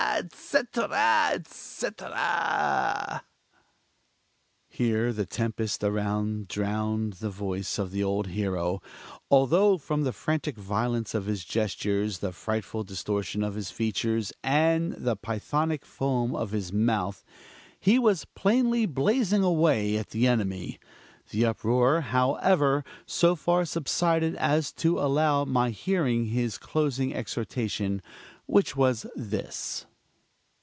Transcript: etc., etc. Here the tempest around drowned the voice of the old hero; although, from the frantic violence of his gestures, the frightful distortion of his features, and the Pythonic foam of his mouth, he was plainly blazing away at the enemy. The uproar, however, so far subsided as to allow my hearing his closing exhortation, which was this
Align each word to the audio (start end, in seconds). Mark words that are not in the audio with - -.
etc., 0.13 1.29
etc. 1.33 3.23
Here 4.67 5.13
the 5.13 5.25
tempest 5.25 5.83
around 5.83 6.47
drowned 6.47 7.13
the 7.13 7.29
voice 7.29 7.79
of 7.79 7.91
the 7.91 8.03
old 8.03 8.27
hero; 8.27 8.81
although, 9.31 9.77
from 9.77 10.03
the 10.03 10.11
frantic 10.13 10.57
violence 10.57 11.15
of 11.15 11.25
his 11.27 11.43
gestures, 11.45 12.19
the 12.19 12.31
frightful 12.33 12.83
distortion 12.83 13.41
of 13.41 13.55
his 13.55 13.71
features, 13.71 14.33
and 14.43 14.93
the 14.93 15.15
Pythonic 15.15 15.85
foam 15.85 16.35
of 16.35 16.51
his 16.51 16.73
mouth, 16.73 17.23
he 17.79 17.97
was 17.97 18.25
plainly 18.35 18.85
blazing 18.85 19.43
away 19.43 19.97
at 19.97 20.09
the 20.09 20.27
enemy. 20.27 20.77
The 21.31 21.45
uproar, 21.45 22.01
however, 22.01 22.83
so 23.07 23.35
far 23.35 23.65
subsided 23.65 24.35
as 24.35 24.71
to 24.73 24.99
allow 24.99 25.45
my 25.45 25.69
hearing 25.69 26.25
his 26.27 26.57
closing 26.57 27.13
exhortation, 27.15 28.01
which 28.45 28.75
was 28.75 29.05
this 29.15 29.87